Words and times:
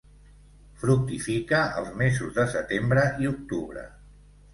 Fructifica 0.83 1.59
els 1.81 1.91
mesos 1.99 2.31
de 2.39 2.45
setembre 2.55 3.05
i 3.25 3.29
octubre. 3.33 3.85